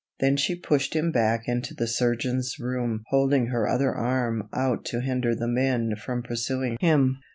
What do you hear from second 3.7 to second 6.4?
arm out to hinder the men from